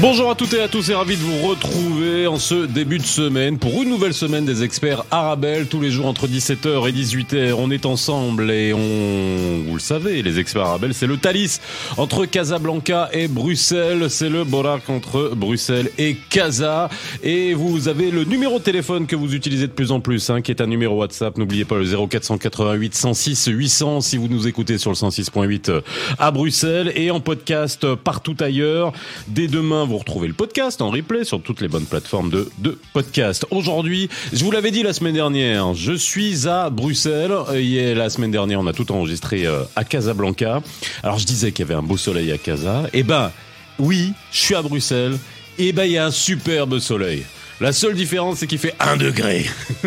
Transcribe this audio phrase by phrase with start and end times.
[0.00, 3.04] Bonjour à toutes et à tous et ravi de vous retrouver en ce début de
[3.04, 5.66] semaine pour une nouvelle semaine des experts Arabelle.
[5.66, 10.22] Tous les jours entre 17h et 18h, on est ensemble et on, vous le savez,
[10.22, 11.58] les experts Arabelle, c'est le Thalys
[11.96, 14.06] entre Casablanca et Bruxelles.
[14.08, 16.88] C'est le Borac entre Bruxelles et Casa.
[17.24, 20.42] Et vous avez le numéro de téléphone que vous utilisez de plus en plus, hein,
[20.42, 21.36] qui est un numéro WhatsApp.
[21.38, 25.82] N'oubliez pas le 0488 106 800 si vous nous écoutez sur le 106.8
[26.20, 28.92] à Bruxelles et en podcast partout ailleurs.
[29.26, 32.78] Dès demain, vous retrouvez le podcast en replay sur toutes les bonnes plateformes de, de
[32.92, 33.46] podcast.
[33.50, 37.32] Aujourd'hui, je vous l'avais dit la semaine dernière, je suis à Bruxelles.
[37.54, 40.60] Et la semaine dernière, on a tout enregistré euh, à Casablanca.
[41.02, 42.82] Alors je disais qu'il y avait un beau soleil à Casa.
[42.92, 43.32] Eh ben,
[43.78, 45.16] oui, je suis à Bruxelles.
[45.56, 47.24] Et ben, il y a un superbe soleil.
[47.60, 49.44] La seule différence, c'est qu'il fait 1 degré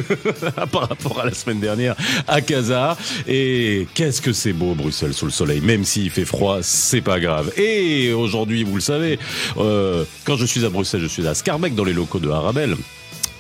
[0.72, 1.96] par rapport à la semaine dernière
[2.28, 2.98] à Casa.
[3.28, 7.20] Et qu'est-ce que c'est beau Bruxelles sous le soleil, même s'il fait froid, c'est pas
[7.20, 7.54] grave.
[7.58, 9.20] Et aujourd'hui, vous le savez,
[9.58, 12.76] euh, quand je suis à Bruxelles, je suis à Scarbeck dans les locaux de Arabelle.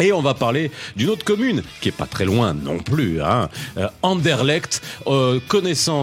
[0.01, 3.49] Et on va parler d'une autre commune qui est pas très loin non plus, hein.
[3.77, 4.81] Euh, Anderlecht.
[5.05, 5.39] Euh,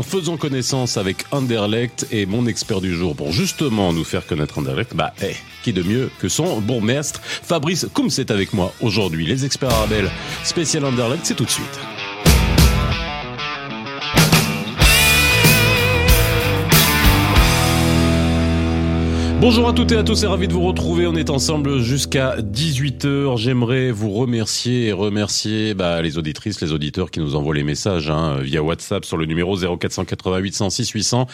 [0.03, 4.95] faisons connaissance avec Anderlecht et mon expert du jour pour justement nous faire connaître Anderlecht.
[4.95, 9.27] Bah, eh, qui de mieux que son bourgmestre Fabrice Koum, c'est avec moi aujourd'hui.
[9.27, 10.11] Les experts Arabelle
[10.45, 11.98] spécial Anderlecht, c'est tout de suite.
[19.41, 21.07] Bonjour à toutes et à tous et ravi de vous retrouver.
[21.07, 23.37] On est ensemble jusqu'à 18h.
[23.37, 28.11] J'aimerais vous remercier et remercier bah, les auditrices, les auditeurs qui nous envoient les messages
[28.11, 31.27] hein, via WhatsApp sur le numéro 0488 106 800.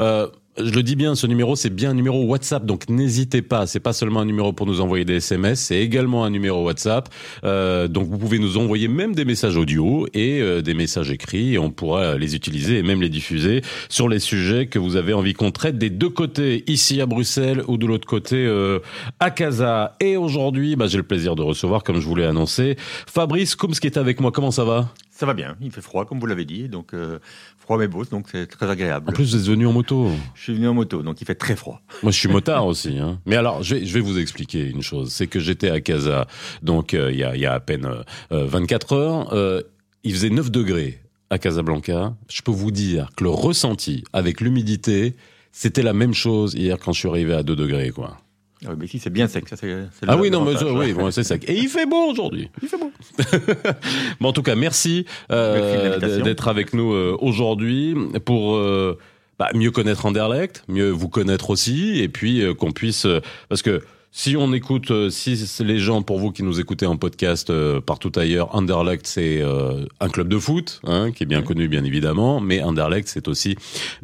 [0.00, 0.26] Euh,
[0.58, 3.66] je le dis bien, ce numéro, c'est bien un numéro WhatsApp, donc n'hésitez pas.
[3.66, 7.08] C'est pas seulement un numéro pour nous envoyer des SMS, c'est également un numéro WhatsApp.
[7.44, 11.54] Euh, donc vous pouvez nous envoyer même des messages audio et euh, des messages écrits,
[11.54, 15.14] et on pourra les utiliser et même les diffuser sur les sujets que vous avez
[15.14, 18.80] envie qu'on traite des deux côtés, ici à Bruxelles ou de l'autre côté euh,
[19.20, 19.96] à Casa.
[20.00, 23.72] Et aujourd'hui, bah, j'ai le plaisir de recevoir, comme je vous l'ai annoncé, Fabrice Koums
[23.72, 24.30] qui est avec moi.
[24.32, 24.92] Comment ça va?
[25.22, 27.20] Ça va bien, il fait froid comme vous l'avez dit, donc euh,
[27.56, 29.08] froid mais beau, donc c'est très agréable.
[29.08, 30.10] En plus, vous êtes venu en moto.
[30.34, 31.80] Je suis venu en moto, donc il fait très froid.
[32.02, 32.98] Moi, je suis motard aussi.
[32.98, 33.20] Hein.
[33.24, 35.12] Mais alors, je vais, je vais vous expliquer une chose.
[35.12, 36.26] C'est que j'étais à Casa,
[36.60, 37.86] donc euh, il y, a, y a à peine
[38.32, 39.32] euh, 24 heures.
[39.32, 39.62] Euh,
[40.02, 40.98] il faisait 9 degrés
[41.30, 42.16] à Casablanca.
[42.28, 45.14] Je peux vous dire que le ressenti avec l'humidité,
[45.52, 48.18] c'était la même chose hier quand je suis arrivé à 2 degrés, quoi.
[48.64, 49.48] Ah oui, mais ici c'est bien sec.
[49.48, 51.44] Ça, c'est, c'est Ah oui, non, mais ça, oui, bon, c'est sec.
[51.48, 52.48] Et il fait beau aujourd'hui.
[52.62, 52.92] Il fait beau.
[54.20, 58.98] bon, en tout cas, merci, euh, d'être avec nous euh, aujourd'hui pour euh,
[59.38, 63.62] bah, mieux connaître Anderlecht, mieux vous connaître aussi, et puis euh, qu'on puisse, euh, parce
[63.62, 67.48] que si on écoute, euh, si les gens pour vous qui nous écoutez en podcast
[67.50, 71.66] euh, partout ailleurs, Anderlecht c'est euh, un club de foot, hein, qui est bien connu
[71.66, 73.56] bien évidemment, mais Anderlecht c'est aussi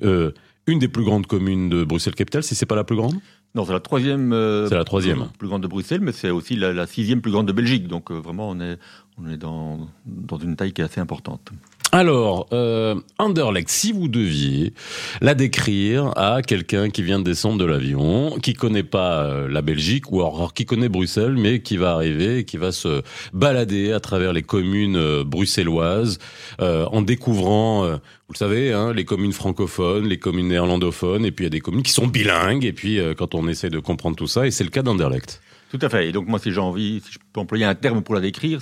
[0.03, 0.33] euh,
[0.67, 3.15] une des plus grandes communes de Bruxelles Capitale, si c'est pas la plus grande?
[3.55, 4.33] Non, c'est la troisième.
[4.33, 5.19] euh, C'est la troisième.
[5.19, 7.89] Plus, plus grande de Bruxelles, mais c'est aussi la, la sixième plus grande de Belgique.
[7.89, 8.79] Donc euh, vraiment, on est,
[9.19, 11.51] on est dans, dans une taille qui est assez importante.
[11.91, 14.75] Alors, euh, Anderlecht, si vous deviez
[15.23, 19.63] la décrire à quelqu'un qui vient de descendre de l'avion, qui connaît pas euh, la
[19.63, 23.93] Belgique, ou alors qui connaît Bruxelles, mais qui va arriver et qui va se balader
[23.93, 26.19] à travers les communes euh, bruxelloises,
[26.61, 31.31] euh, en découvrant, euh, vous le savez, hein, les communes francophones, les communes néerlandophones, et
[31.31, 33.79] puis il y a des communes qui sont bilingues, et puis quand on essaie de
[33.79, 35.41] comprendre tout ça, et c'est le cas d'Anderlecht.
[35.71, 36.09] Tout à fait.
[36.09, 38.61] Et donc moi, si j'ai envie, si je peux employer un terme pour la décrire,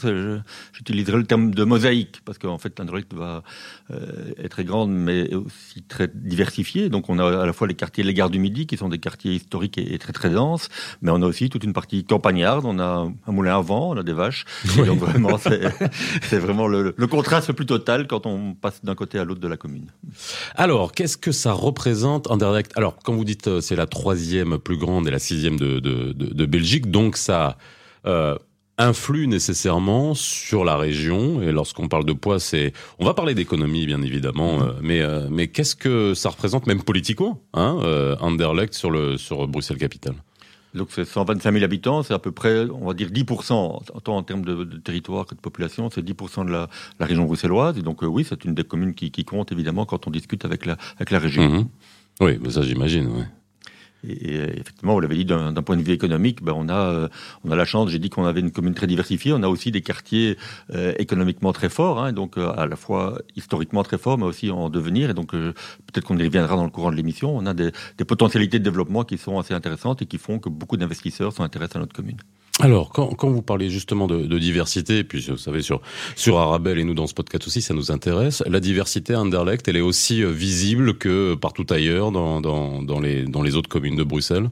[0.72, 3.44] j'utiliserai le terme de mosaïque, parce qu'en fait, l'Anderlecht va
[3.92, 6.88] euh, être très grande, mais aussi très diversifiée.
[6.88, 8.98] Donc on a à la fois les quartiers les gares du Midi, qui sont des
[8.98, 10.68] quartiers historiques et, et très très denses,
[11.02, 12.64] mais on a aussi toute une partie campagnarde.
[12.64, 14.44] On a un moulin à vent, on a des vaches.
[14.78, 15.38] Et donc vraiment,
[16.22, 19.40] c'est vraiment le, le contraste le plus total quand on passe d'un côté à l'autre
[19.40, 19.86] de la commune.
[20.56, 24.76] Alors, qu'est-ce que ça représente Anderlecht Alors, quand vous dites euh, c'est la troisième plus
[24.76, 27.58] grande et la sixième de, de, de, de Belgique, donc ça
[28.06, 28.36] euh,
[28.78, 31.42] influe nécessairement sur la région.
[31.42, 35.28] Et lorsqu'on parle de poids, c'est on va parler d'économie bien évidemment, euh, mais euh,
[35.30, 37.72] mais qu'est-ce que ça représente même politiquement, hein,
[38.20, 40.14] Anderlecht sur le sur Bruxelles capitale?
[40.76, 44.22] Donc c'est 125 000 habitants, c'est à peu près, on va dire 10%, tant en
[44.22, 46.68] termes de, de territoire que de population, c'est 10% de la,
[47.00, 47.78] la région bruxelloise.
[47.78, 50.44] Et donc euh, oui, c'est une des communes qui, qui compte évidemment quand on discute
[50.44, 51.48] avec la, avec la région.
[51.48, 51.68] Mhm.
[52.20, 53.06] Oui, mais ça j'imagine.
[53.08, 53.26] Ouais.
[54.06, 57.08] Et, euh, effectivement, vous l'avez dit, d'un point de vue économique, ben, on, a, euh,
[57.44, 59.70] on a la chance, j'ai dit qu'on avait une commune très diversifiée, on a aussi
[59.70, 60.36] des quartiers
[60.74, 64.70] euh, économiquement très forts, hein, donc à la fois historiquement très forts, mais aussi en
[64.70, 65.10] devenir.
[65.10, 67.36] Et donc peut-être qu'on y reviendra dans le courant de l'émission.
[67.36, 70.48] On a des, des potentialités de développement qui sont assez intéressantes et qui font que
[70.48, 72.18] beaucoup d'investisseurs s'intéressent à notre commune.
[72.60, 75.82] Alors, quand, quand, vous parlez justement de, de, diversité, et puis vous savez sur
[76.14, 78.42] sur Arabelle et nous dans ce podcast aussi, ça nous intéresse.
[78.46, 82.98] La diversité à Anderlecht, elle est aussi euh, visible que partout ailleurs dans, dans, dans
[82.98, 84.48] les dans les autres communes de Bruxelles?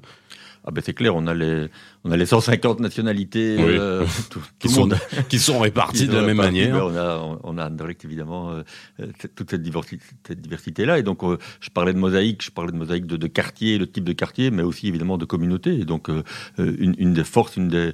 [0.66, 1.68] Ah ben c'est clair, on a les
[2.04, 4.88] on a les 150 nationalités euh, tout, qui, sont,
[5.28, 6.86] qui sont réparties de la même manière.
[6.86, 9.06] on a on a Anderlecht évidemment euh,
[9.36, 12.72] toute cette diversité, cette diversité là et donc euh, je parlais de mosaïque, je parlais
[12.72, 15.78] de mosaïque de, de quartier, le type de quartier, mais aussi évidemment de communauté.
[15.78, 16.22] Et donc euh,
[16.56, 17.92] une, une des forces, une des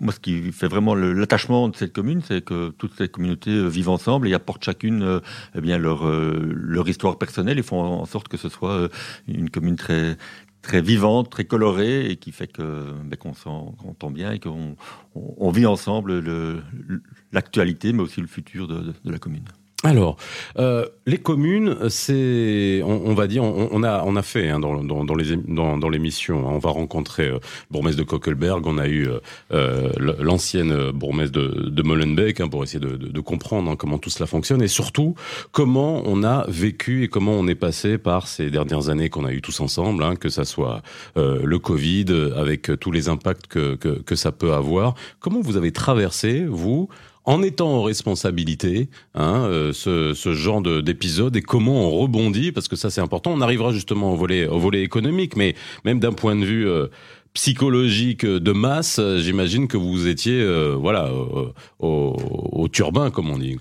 [0.00, 3.88] moi, ce qui fait vraiment l'attachement de cette commune, c'est que toutes ces communautés vivent
[3.88, 5.20] ensemble et apportent chacune
[5.56, 8.88] eh bien leur leur histoire personnelle et font en sorte que ce soit
[9.26, 10.16] une commune très
[10.62, 14.76] très vivante, très colorée et qui fait que ben, qu'on s'entend bien et qu'on
[15.14, 16.22] on, on vit ensemble
[17.32, 19.44] l'actualité, mais aussi le futur de la commune.
[19.84, 20.16] Alors,
[20.58, 24.58] euh, les communes, c'est, on, on, va dire, on, on, a, on a fait hein,
[24.58, 28.76] dans, dans, dans, les dans, dans l'émission, hein, on va rencontrer euh, de Kokelberg, on
[28.76, 29.20] a eu euh,
[29.52, 33.98] euh l'ancienne bourgmestre de, de Molenbeek hein, pour essayer de, de, de comprendre hein, comment
[33.98, 35.14] tout cela fonctionne et surtout
[35.52, 39.32] comment on a vécu et comment on est passé par ces dernières années qu'on a
[39.32, 40.82] eu tous ensemble, hein, que ça soit
[41.16, 44.96] euh, le Covid avec tous les impacts que, que, que ça peut avoir.
[45.20, 46.88] Comment vous avez traversé vous
[47.28, 52.68] en étant en responsabilité hein, euh, ce, ce, genre d'épisode et comment on rebondit parce
[52.68, 53.32] que ça c'est important.
[53.32, 55.54] On arrivera justement au volet au volet économique, mais
[55.84, 56.86] même d'un point de vue euh,
[57.34, 61.12] psychologique de masse, j'imagine que vous étiez euh, voilà
[61.80, 62.16] au,
[62.52, 63.58] au, turbin comme on dit.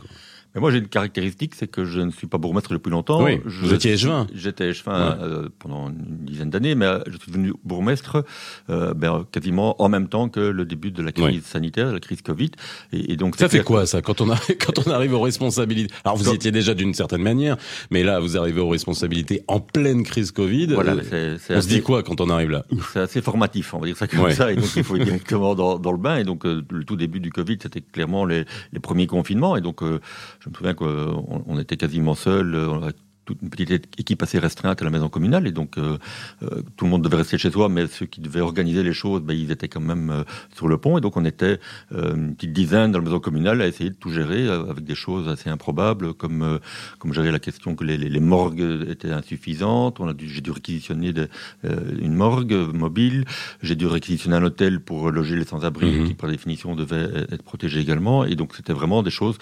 [0.57, 3.23] Mais moi, j'ai une caractéristique, c'est que je ne suis pas bourgmestre depuis longtemps.
[3.23, 4.25] Oui, vous étiez échevin.
[4.33, 5.17] J'étais échevin ouais.
[5.21, 8.25] euh, pendant une dizaine d'années, mais euh, je suis devenu bourgmestre
[8.71, 11.41] euh, ben, quasiment en même temps que le début de la crise oui.
[11.45, 12.49] sanitaire, la crise Covid.
[12.91, 15.93] Et, et donc ça fait quoi ça quand on arrive, quand on arrive aux responsabilités?
[16.03, 17.57] Alors vous étiez déjà d'une certaine manière,
[17.91, 20.73] mais là vous arrivez aux responsabilités en pleine crise Covid.
[20.73, 22.65] Voilà, euh, on assez, se dit quoi quand on arrive là?
[22.93, 24.33] C'est assez formatif, on va dire ça comme ouais.
[24.33, 24.51] ça.
[24.51, 26.17] Et donc il faut être directement dans, dans, le bain.
[26.17, 29.55] Et donc euh, le tout début du Covid, c'était clairement les, les premiers confinements.
[29.55, 29.99] Et donc euh,
[30.47, 32.81] je me souviens que on, on était quasiment seul, on
[33.27, 35.97] toute une petite équipe assez restreinte à la maison communale et donc euh,
[36.43, 39.21] euh, tout le monde devait rester chez soi, mais ceux qui devaient organiser les choses,
[39.21, 40.23] ben, ils étaient quand même euh,
[40.55, 41.59] sur le pont et donc on était
[41.93, 44.85] euh, une petite dizaine dans la maison communale à essayer de tout gérer euh, avec
[44.85, 46.59] des choses assez improbables comme euh,
[46.99, 49.99] comme gérer la question que les, les, les morgues étaient insuffisantes.
[49.99, 51.27] On a dû j'ai dû réquisitionner de,
[51.63, 53.25] une morgue mobile,
[53.61, 56.07] j'ai dû réquisitionner un hôtel pour loger les sans-abri mmh.
[56.07, 59.37] qui par définition devaient être protégés également et donc c'était vraiment des choses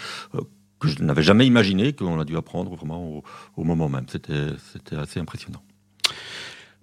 [0.86, 3.24] que je n'avais jamais imaginé, qu'on a dû apprendre vraiment au,
[3.58, 4.06] au moment même.
[4.10, 5.62] C'était assez impressionnant.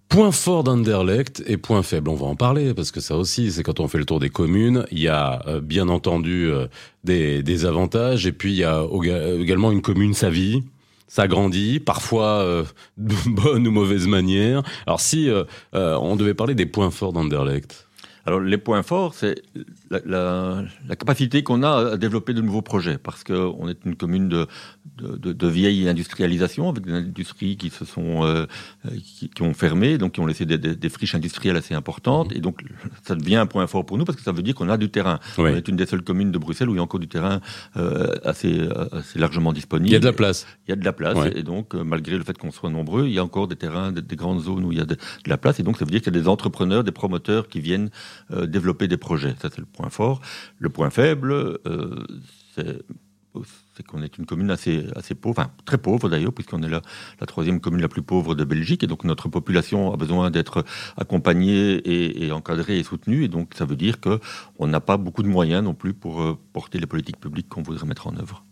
[0.09, 3.63] Point fort d'Anderlecht et point faible, on va en parler parce que ça aussi, c'est
[3.63, 6.67] quand on fait le tour des communes, il y a euh, bien entendu euh,
[7.03, 8.85] des, des, avantages et puis il y a
[9.41, 10.65] également une commune sa vie,
[11.13, 12.65] ça grandit, parfois euh,
[12.97, 14.63] de bonne ou mauvaise manière.
[14.87, 17.87] Alors si euh, on devait parler des points forts d'Anderlecht.
[18.25, 19.43] Alors les points forts, c'est
[19.93, 23.95] la, la, la, capacité qu'on a à développer de nouveaux projets, parce qu'on est une
[23.95, 24.47] commune de,
[24.97, 28.47] de, de, de, vieille industrialisation, avec des industries qui se sont euh,
[29.05, 32.33] qui, qui, ont fermé, donc qui ont laissé des, des, des friches industrielles assez importantes,
[32.33, 32.39] mmh.
[32.39, 32.63] et donc
[33.03, 34.89] ça devient un point fort pour nous, parce que ça veut dire qu'on a du
[34.91, 35.19] terrain.
[35.39, 35.51] Oui.
[35.53, 37.41] On est une des seules communes de Bruxelles où il y a encore du terrain
[37.77, 39.91] euh, assez, assez largement disponible.
[39.91, 40.47] Il y a de la place.
[40.67, 41.39] Il y a de la place, ouais.
[41.39, 43.93] et donc euh, malgré le fait qu'on soit nombreux, il y a encore des terrains,
[43.93, 45.85] des, des grandes zones où il y a de, de, la place, et donc ça
[45.85, 47.91] veut dire qu'il y a des entrepreneurs, des promoteurs qui viennent
[48.33, 49.35] euh, développer des projets.
[49.41, 50.21] Ça, c'est le point fort.
[50.59, 52.05] Le point faible, euh,
[53.75, 56.83] c'est qu'on est une commune assez, assez pauvre, enfin très pauvre d'ailleurs, puisqu'on est la,
[57.21, 60.65] la, troisième commune la plus pauvre de Belgique, et donc notre population a besoin d'être
[60.97, 65.23] accompagnée et, et, encadrée et soutenue, et donc ça veut dire qu'on n'a pas beaucoup
[65.23, 68.45] de moyens non plus pour euh, porter les politiques publiques qu'on voudrait mettre en œuvre.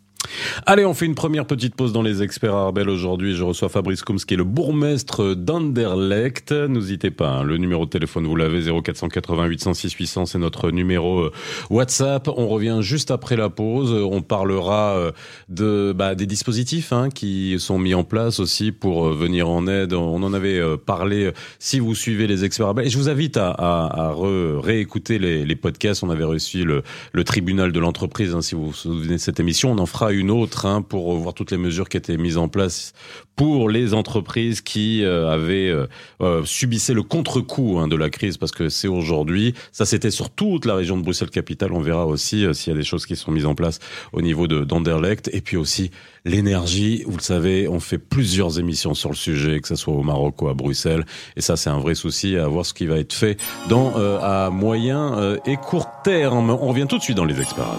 [0.66, 3.34] Allez, on fait une première petite pause dans les experts Arbel aujourd'hui.
[3.34, 6.52] Je reçois Fabrice Koums, qui est le bourgmestre d'Anderlecht.
[6.52, 11.20] N'hésitez pas, hein, le numéro de téléphone, vous l'avez, 0488 106 800, c'est notre numéro
[11.20, 11.32] euh,
[11.70, 12.28] WhatsApp.
[12.28, 13.92] On revient juste après la pause.
[13.92, 15.12] On parlera euh,
[15.48, 19.66] de, bah, des dispositifs hein, qui sont mis en place aussi pour euh, venir en
[19.66, 19.92] aide.
[19.92, 22.86] On en avait parlé si vous suivez les experts Arbel.
[22.86, 24.14] Et je vous invite à, à, à
[24.60, 26.02] réécouter les, les, podcasts.
[26.02, 29.40] On avait reçu le, le tribunal de l'entreprise, hein, si vous vous souvenez de cette
[29.40, 29.72] émission.
[29.72, 32.48] On en fera une autre hein, pour voir toutes les mesures qui étaient mises en
[32.48, 32.92] place
[33.40, 35.86] pour les entreprises qui euh, avaient euh,
[36.20, 39.54] euh, subissé le contre-coup hein, de la crise, parce que c'est aujourd'hui.
[39.72, 41.72] Ça, c'était sur toute la région de Bruxelles-Capitale.
[41.72, 43.78] On verra aussi euh, s'il y a des choses qui sont mises en place
[44.12, 45.30] au niveau de d'Anderlecht.
[45.32, 45.90] Et puis aussi
[46.26, 47.02] l'énergie.
[47.06, 50.42] Vous le savez, on fait plusieurs émissions sur le sujet, que ce soit au Maroc
[50.42, 51.06] ou à Bruxelles.
[51.34, 53.38] Et ça, c'est un vrai souci à voir ce qui va être fait
[53.70, 56.50] dans à moyen et court terme.
[56.50, 57.78] On revient tout de suite dans les experts.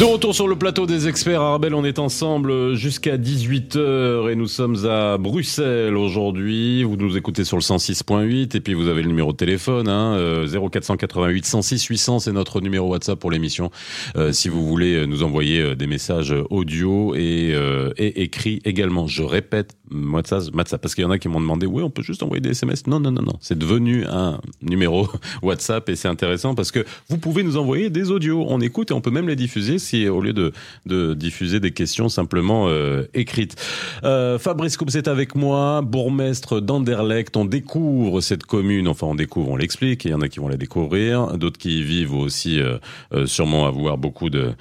[0.00, 4.48] De retour sur le plateau des experts Arbel, on est ensemble jusqu'à 18h et nous
[4.48, 6.82] sommes à Bruxelles aujourd'hui.
[6.82, 10.46] Vous nous écoutez sur le 106.8 et puis vous avez le numéro de téléphone hein,
[10.48, 13.70] 0488 106 800, c'est notre numéro WhatsApp pour l'émission.
[14.16, 19.06] Euh, si vous voulez nous envoyer euh, des messages audio et, euh, écrits également.
[19.06, 20.50] Je répète, WhatsApp,
[20.82, 22.88] parce qu'il y en a qui m'ont demandé, oui, on peut juste envoyer des SMS.
[22.88, 25.06] Non, non, non, non, c'est devenu un numéro
[25.42, 28.44] WhatsApp et c'est intéressant parce que vous pouvez nous envoyer des audios.
[28.48, 32.66] On écoute et on peut même les diffuser au lieu de, diffuser des questions simplement
[32.68, 33.56] euh, écrites.
[34.04, 37.36] Euh, Fabrice Coupe c'est avec moi, bourgmestre d'Anderlecht.
[37.36, 40.04] On découvre cette commune, enfin on découvre, on l'explique.
[40.04, 42.78] Il y en a qui vont la découvrir, d'autres qui y vivent aussi euh,
[43.26, 44.54] sûrement avoir beaucoup de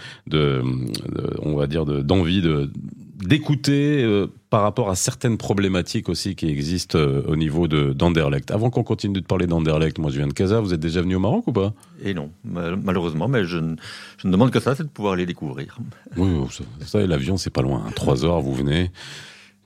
[1.42, 2.70] on va dire, d'envie de
[3.14, 8.52] d'écouter euh, par rapport à certaines problématiques aussi qui existent euh, au niveau de d'Anderlecht.
[8.52, 11.16] Avant qu'on continue de parler d'Anderlecht, moi je viens de Casa, vous êtes déjà venu
[11.16, 11.74] au Maroc ou pas?
[12.04, 13.76] Et non, malheureusement, mais je, ne,
[14.18, 15.78] je ne demande que ça, c'est de pouvoir les découvrir.
[16.18, 18.92] Oui, ça, ça l'avion c'est pas loin, trois heures vous venez,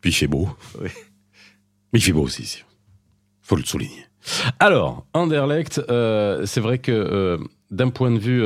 [0.02, 0.50] puis il fait beau.
[0.82, 0.90] Oui.
[1.94, 2.64] Mais il fait beau aussi ici,
[3.42, 4.06] faut le souligner.
[4.60, 7.40] Alors, Anderlecht, euh, c'est vrai que
[7.72, 8.44] d'un point de vue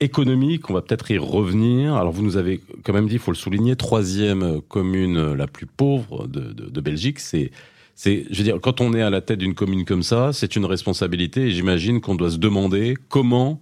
[0.00, 1.94] économique, on va peut-être y revenir.
[1.94, 5.66] Alors vous nous avez quand même dit, il faut le souligner, troisième commune la plus
[5.66, 7.20] pauvre de, de, de Belgique.
[7.20, 7.50] C'est,
[7.94, 10.56] c'est, je veux dire, quand on est à la tête d'une commune comme ça, c'est
[10.56, 11.42] une responsabilité.
[11.42, 13.60] Et j'imagine qu'on doit se demander comment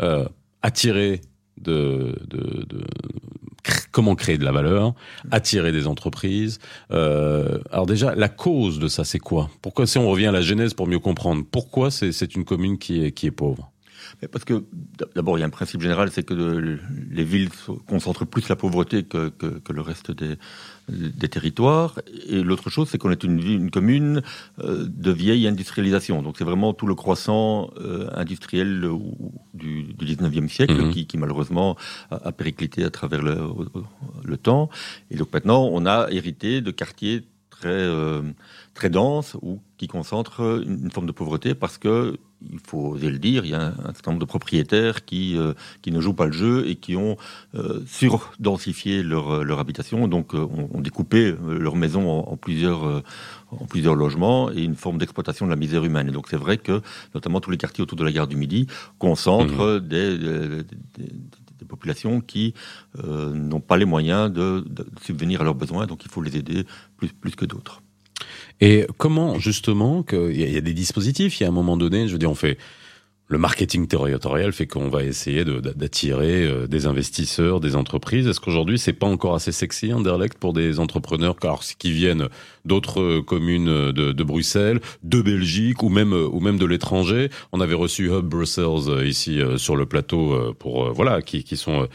[0.00, 0.26] euh,
[0.62, 1.22] attirer
[1.60, 2.84] de, de, de,
[3.90, 4.94] comment créer de la valeur,
[5.30, 6.58] attirer des entreprises.
[6.92, 9.50] Euh, alors déjà, la cause de ça, c'est quoi?
[9.60, 12.78] Pourquoi, si on revient à la genèse pour mieux comprendre, pourquoi c'est, c'est une commune
[12.78, 13.69] qui est, qui est pauvre?
[14.32, 14.64] Parce que
[15.14, 16.34] d'abord, il y a un principe général, c'est que
[17.10, 17.50] les villes
[17.86, 20.36] concentrent plus la pauvreté que, que, que le reste des,
[20.90, 22.00] des, territoires.
[22.26, 24.22] Et l'autre chose, c'est qu'on est une, une commune
[24.60, 26.22] euh, de vieille industrialisation.
[26.22, 28.88] Donc c'est vraiment tout le croissant euh, industriel
[29.54, 30.92] du, du 19e siècle mmh.
[30.92, 31.76] qui, qui, malheureusement
[32.10, 33.38] a, a, périclité à travers le,
[34.24, 34.70] le, temps.
[35.10, 38.22] Et donc maintenant, on a hérité de quartiers très, euh,
[38.74, 42.16] très denses ou qui concentrent une forme de pauvreté parce que
[42.50, 45.52] il faut oser le dire, il y a un, certain nombre de propriétaires qui, euh,
[45.82, 47.16] qui ne jouent pas le jeu et qui ont
[47.54, 52.36] euh, surdensifié leur, leur habitation, donc euh, ont, ont, découpé euh, leur maison en, en
[52.36, 53.02] plusieurs, euh,
[53.50, 56.08] en plusieurs logements et une forme d'exploitation de la misère humaine.
[56.08, 56.80] Et donc c'est vrai que
[57.14, 58.66] notamment tous les quartiers autour de la gare du Midi
[58.98, 59.88] concentrent mmh.
[59.88, 60.64] des, des, des,
[61.58, 62.54] des, populations qui
[63.04, 66.36] euh, n'ont pas les moyens de, de subvenir à leurs besoins, donc il faut les
[66.36, 66.64] aider
[66.96, 67.80] plus, plus que d'autres.
[68.60, 72.08] Et comment, justement, qu'il y, y, a des dispositifs, il y a un moment donné,
[72.08, 72.58] je veux dire, on fait
[73.30, 78.26] le marketing territorial fait qu'on va essayer d'attirer euh, des investisseurs, des entreprises.
[78.26, 82.28] Est-ce qu'aujourd'hui, c'est pas encore assez sexy, Anderlecht, pour des entrepreneurs car, qui viennent
[82.64, 87.30] d'autres communes de, de, Bruxelles, de Belgique ou même, ou même de l'étranger?
[87.52, 91.56] On avait reçu Hub Brussels euh, ici euh, sur le plateau pour, voilà, qui, qui,
[91.56, 91.86] sont,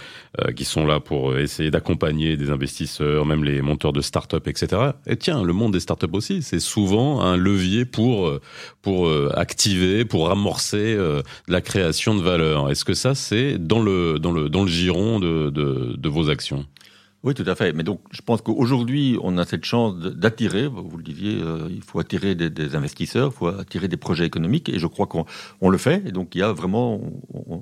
[0.55, 4.91] qui sont là pour essayer d'accompagner des investisseurs, même les monteurs de start-up, etc.
[5.05, 8.31] Et tiens, le monde des start-up aussi, c'est souvent un levier pour,
[8.81, 10.97] pour activer, pour amorcer
[11.47, 12.69] de la création de valeur.
[12.69, 14.19] Est-ce que ça, c'est dans le,
[14.67, 16.65] giron de vos actions?
[17.25, 17.73] Oui, tout à fait.
[17.73, 21.81] Mais donc, je pense qu'aujourd'hui, on a cette chance d'attirer, vous le disiez, euh, il
[21.81, 25.25] faut attirer des, investisseurs, il faut attirer des projets économiques, et je crois qu'on
[25.59, 26.03] on le fait.
[26.05, 27.01] Et donc, il y a vraiment,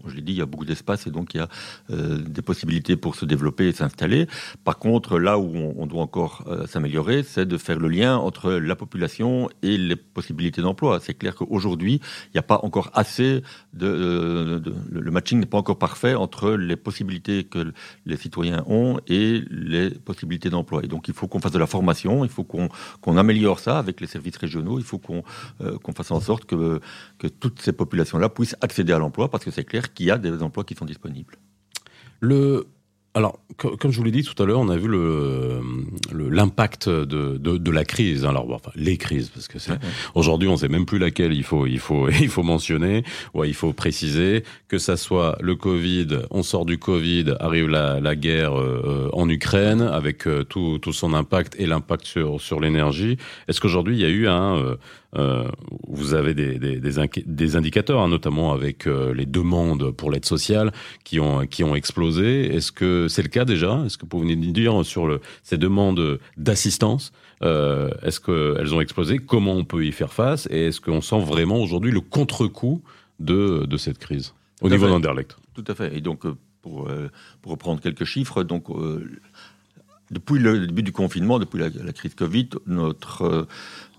[0.05, 1.47] je l'ai dit, il y a beaucoup d'espace, et donc il y a
[1.91, 4.27] euh, des possibilités pour se développer et s'installer.
[4.65, 8.51] Par contre, là où on, doit encore euh, s'améliorer, c'est de faire le lien entre
[8.51, 10.99] la population et les possibilités d'emploi.
[10.99, 13.41] C'est clair qu'aujourd'hui, il n'y a pas encore assez
[13.71, 17.71] de le matching n'est pas encore parfait entre les possibilités que
[18.05, 20.83] les citoyens ont et les possibilités d'emploi.
[20.83, 23.77] Et donc, il faut qu'on fasse de la formation, il faut qu'on qu améliore ça
[23.77, 25.23] avec les services régionaux, il faut qu'on
[25.61, 26.81] euh, qu fasse en sorte que,
[27.19, 30.17] que toutes ces populations-là puissent accéder à l'emploi, parce que c'est clair qu'il y a
[30.17, 31.35] des emplois qui sont disponibles.
[32.19, 32.67] Le,
[33.15, 34.89] alors, comme je vous l'ai dit tout à l'heure, on a vu
[36.11, 38.25] l'impact de, de, de, la crise.
[38.25, 39.59] Alors, enfin, les crises, parce que
[40.15, 43.03] aujourd'hui, on sait même plus laquelle il faut, il faut, il faut mentionner.
[43.35, 47.99] Ouais, il faut préciser que ça soit le Covid, on sort du Covid, arrive la,
[47.99, 52.59] la guerre euh, en Ukraine avec euh, tout, tout son impact et l'impact sur, sur
[52.59, 53.17] l'énergie.
[53.47, 54.75] Est-ce qu'aujourd'hui, il y a eu un, euh,
[55.15, 55.47] euh,
[55.87, 60.25] vous avez des, des, des, des indicateurs, hein, notamment avec euh, les demandes pour l'aide
[60.25, 60.71] sociale
[61.03, 62.55] qui ont, qui ont explosé.
[62.55, 63.83] Est-ce que c'est le cas déjà?
[63.85, 67.11] Est-ce que vous pouvez nous dire sur le, ces demandes d'assistance
[67.43, 69.19] euh, Est-ce qu'elles ont explosé?
[69.19, 70.47] Comment on peut y faire face?
[70.49, 72.81] Et est-ce qu'on sent vraiment aujourd'hui le contre-coup
[73.19, 74.33] de, de cette crise?
[74.61, 75.35] Au niveau d'Anderlecht.
[75.53, 75.95] Tout à fait.
[75.95, 76.25] Et donc,
[76.61, 76.87] pour,
[77.41, 78.67] pour reprendre quelques chiffres, donc
[80.11, 83.47] depuis le début du confinement, depuis la, crise Covid, notre, euh,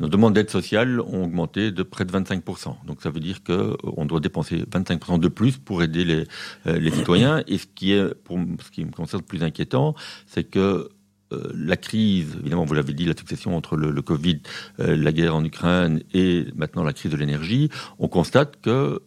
[0.01, 2.85] nos demandes d'aide sociale ont augmenté de près de 25%.
[2.87, 6.27] Donc ça veut dire qu'on doit dépenser 25% de plus pour aider les,
[6.67, 7.43] euh, les citoyens.
[7.47, 9.95] Et ce qui est, ce qui me concerne, le plus inquiétant,
[10.27, 10.91] c'est que
[11.33, 14.41] euh, la crise, évidemment, vous l'avez dit, la succession entre le, Covid,
[14.79, 19.01] la guerre en Ukraine et maintenant la crise de l'énergie, on constate que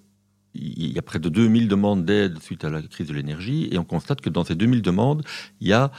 [0.60, 3.78] il y a près de 2000 demandes d'aide suite à la crise de l'énergie, et
[3.78, 5.24] on constate que dans ces 2000 demandes,
[5.62, 5.92] il y a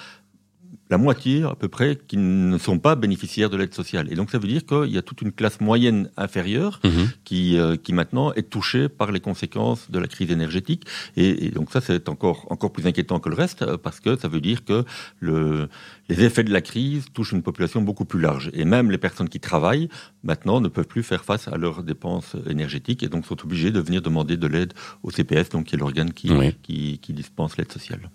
[0.90, 4.10] la moitié à peu près qui ne sont pas bénéficiaires de l'aide sociale.
[4.10, 7.10] Et donc ça veut dire qu'il y a toute une classe moyenne inférieure mhm.
[7.24, 10.84] qui, euh, qui maintenant est touchée par les conséquences de la crise énergétique.
[11.16, 14.28] Et, donc ça c'est encore, encore plus inquiétant que le reste euh, parce que ça
[14.28, 14.84] veut dire que
[15.20, 15.68] le,
[16.08, 18.50] les effets de la crise touchent une population beaucoup plus large.
[18.54, 19.88] Et même les personnes qui travaillent
[20.22, 23.80] maintenant ne peuvent plus faire face à leurs dépenses énergétiques et donc sont obligées de
[23.80, 24.72] venir demander de l'aide
[25.02, 26.30] au CPS, donc qui est l'organe qui,
[26.62, 28.10] qui, qui dispense l'aide sociale.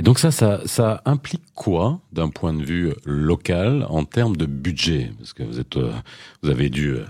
[0.00, 5.10] Et donc ça, ça, implique quoi d'un point de vue local en termes de budget?
[5.18, 5.92] Parce que vous êtes, euh,
[6.42, 7.04] vous avez dû euh,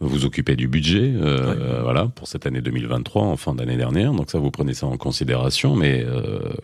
[0.00, 4.12] vous occuper du budget, euh, voilà, pour cette année 2023, en fin d'année dernière.
[4.12, 5.76] Donc ça, vous prenez ça en considération.
[5.76, 6.04] Mais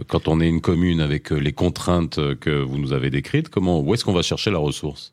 [0.09, 3.95] quand on est une commune avec les contraintes que vous nous avez décrites, comment, où
[3.95, 5.13] est-ce qu'on va chercher la ressource?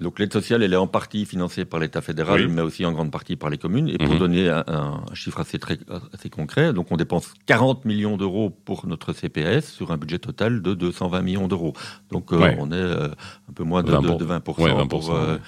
[0.00, 3.12] Donc l'aide sociale, elle est en partie financée par l'État fédéral, mais aussi en grande
[3.12, 3.88] partie par les communes.
[3.88, 4.18] Et pour mhm.
[4.18, 5.78] donner un, chiffre assez, très,
[6.12, 10.62] assez concret, donc on dépense 40 millions d'euros pour notre CPS sur un budget total
[10.62, 11.74] de 220 millions d'euros.
[12.10, 13.08] Donc euh, on est euh,
[13.48, 14.40] un peu moins de 20%, de, 20
[14.88, 15.38] pour, euh,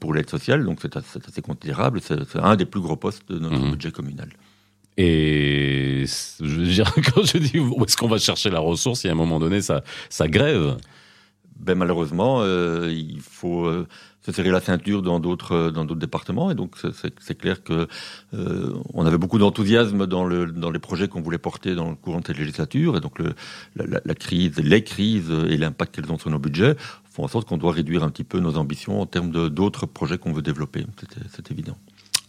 [0.00, 2.00] pour l'aide sociale, donc c'est assez, considérable.
[2.00, 3.72] C'est un des plus gros postes de notre mhm.
[3.72, 4.30] budget communal.
[4.96, 6.04] Et
[6.40, 9.10] je veux dire, quand je dis où est-ce qu'on va chercher la ressource, il y
[9.10, 10.76] a un moment donné, ça, ça grève
[11.62, 13.86] ben malheureusement, euh, il faut euh,
[14.22, 16.50] se serrer la ceinture dans d'autres euh, dans d'autres départements.
[16.50, 16.76] Et donc
[17.20, 17.86] c'est clair que
[18.32, 22.20] on avait beaucoup d'enthousiasme dans le dans les projets qu'on voulait porter dans le courant
[22.20, 22.96] de cette législature.
[22.96, 23.20] Et donc
[23.76, 26.74] la, la, crise, les crises et l'impact qu'elles ont sur nos budgets
[27.10, 30.18] font en sorte qu'on doit réduire un petit peu nos ambitions en termes d'autres projets
[30.18, 30.84] qu'on veut développer.
[31.30, 31.76] C'est évident.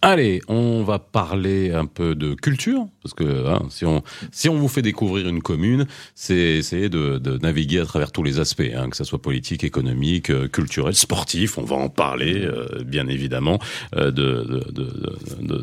[0.06, 4.54] Allez, on va parler un peu de culture, parce que hein, si, on, si on
[4.54, 8.70] vous fait découvrir une commune, c'est essayer de, de, naviguer à travers tous les aspects,
[8.76, 13.08] hein, que ce soit politique, économique, euh, culturel, sportif, on va en parler, euh, bien
[13.08, 13.58] évidemment,
[13.96, 14.62] euh, de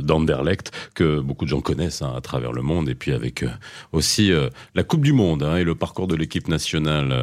[0.01, 3.45] d'Anderlecht, que beaucoup de gens connaissent hein, à travers le monde, et puis avec
[3.91, 4.31] aussi
[4.73, 7.13] la Coupe du Monde hein, et le parcours de l'équipe nationale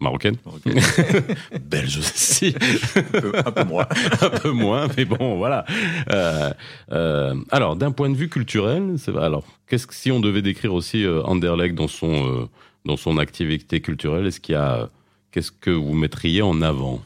[0.00, 0.36] Marocaine,
[1.60, 2.54] Belge aussi.
[3.34, 3.86] un, peu, moins.
[4.20, 5.64] un peu moins, mais bon, voilà.
[6.12, 6.52] Euh,
[6.92, 11.04] euh, alors, d'un point de vue culturel, alors qu'est-ce que si on devait décrire aussi
[11.04, 12.48] euh, Anderlecht dans son
[12.84, 14.88] dans son activité culturelle, est-ce qu'il y a
[15.32, 17.02] qu'est-ce que vous mettriez en avant?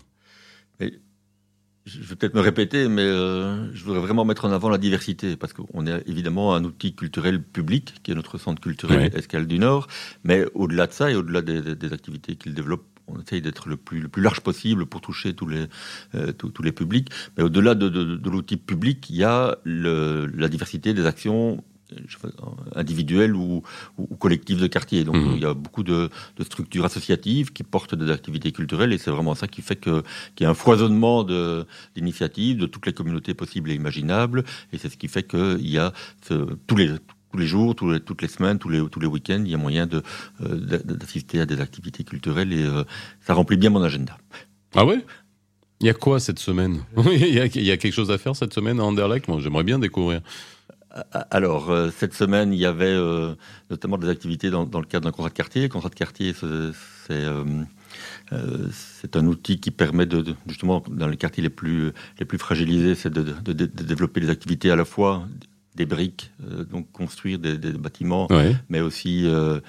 [1.84, 5.52] Je vais peut-être me répéter, mais je voudrais vraiment mettre en avant la diversité, parce
[5.52, 9.88] qu'on est évidemment un outil culturel public, qui est notre centre culturel Escale du Nord,
[10.24, 13.76] mais au-delà de ça et au-delà des, des activités qu'il développe on essaye d'être le
[13.76, 15.66] plus, le plus large possible pour toucher tous les,
[16.14, 17.08] euh, tous, les publics.
[17.36, 21.62] Mais au-delà de, de, l'outil public, il y a le, la diversité des actions
[22.74, 23.62] individuelles ou,
[23.98, 25.04] ou, collectives de quartier.
[25.04, 25.32] Donc mmh.
[25.34, 29.10] il y a beaucoup de, de, structures associatives qui portent des activités culturelles et c'est
[29.10, 30.02] vraiment ça qui fait qu'il
[30.40, 31.24] y a un foisonnement
[31.94, 35.78] d'initiatives de, toutes les communautés possibles et imaginables et c'est ce qui fait qu'il y
[35.78, 35.92] a
[36.26, 36.34] ce,
[36.66, 36.90] tous les
[37.32, 39.86] tous les jours, toutes les semaines, tous les, tous les week-ends, il y a moyen
[39.86, 40.02] de,
[40.42, 42.84] euh, d'assister à des activités culturelles et euh,
[43.20, 44.18] ça remplit bien mon agenda.
[44.74, 45.02] Ah ouais?
[45.80, 46.84] Il y a quoi cette semaine?
[47.06, 49.26] Il, y a, il, y a, quelque chose à faire cette semaine à Anderlecht?
[49.26, 50.20] Moi, j'aimerais bien découvrir.
[51.30, 52.96] Alors, euh, cette semaine, il y avait
[53.70, 55.62] notamment des activités dans, le cadre d'un contrat de quartier.
[55.62, 56.34] Le contrat de quartier,
[57.06, 57.22] c'est
[59.02, 62.94] c'est un outil qui permet de, justement dans les quartiers les plus les plus fragilisés,
[62.94, 65.28] c'est de, de, développer des activités à la fois
[65.74, 68.28] des briques, euh, donc construire des, bâtiments,
[68.68, 69.60] mais aussi, euh,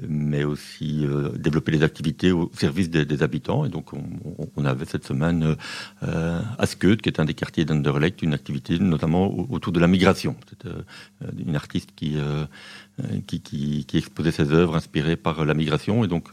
[0.00, 3.64] mais aussi euh, développer des activités au service des, habitants.
[3.64, 5.56] Et donc, on, avait cette semaine
[6.00, 10.36] à Skeut, qui est un des quartiers d'Anderlecht, une activité notamment autour de la migration.
[10.48, 10.74] C'était
[11.38, 12.16] une artiste qui,
[13.26, 16.04] qui, qui, exposait ses œuvres inspirées par la migration.
[16.04, 16.30] Et donc,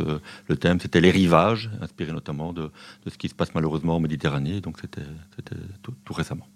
[0.48, 2.64] le thème, c'était les rivages, inspiré notamment de,
[3.06, 4.62] de, ce qui se passe malheureusement en Méditerranée.
[4.62, 5.08] Donc, c'était
[5.82, 6.48] tout récemment.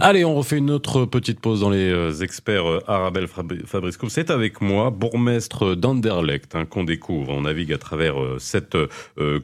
[0.00, 4.30] Allez, on refait une autre petite pause dans les euh, experts euh, Arabelle Fabrice C'est
[4.30, 7.32] avec moi, bourgmestre d'Anderlecht, hein, qu'on découvre.
[7.32, 8.76] On navigue à travers euh, cette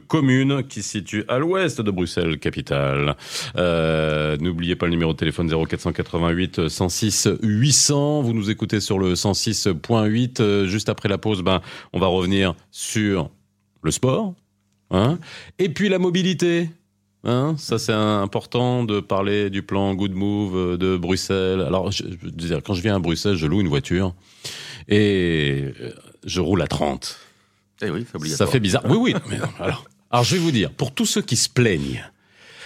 [0.07, 3.15] commune qui se situe à l'ouest de Bruxelles, capitale.
[3.55, 8.21] N'oubliez pas le numéro de téléphone 0488 106 800.
[8.21, 10.65] Vous nous écoutez sur le 106.8.
[10.65, 11.61] Juste après la pause, ben,
[11.93, 13.29] on va revenir sur
[13.81, 14.33] le sport.
[14.91, 15.17] Hein
[15.59, 16.69] Et puis la mobilité.
[17.25, 21.61] Hein, ça, c'est important de parler du plan Good Move euh, de Bruxelles.
[21.61, 22.03] Alors, je,
[22.59, 24.13] quand je viens à Bruxelles, je loue une voiture
[24.89, 25.93] et euh,
[26.25, 27.17] je roule à 30.
[27.81, 28.83] Eh oui, Ça fait bizarre.
[28.89, 29.15] Oui, oui.
[29.29, 32.03] mais non, alors, alors, je vais vous dire, pour tous ceux qui se plaignent,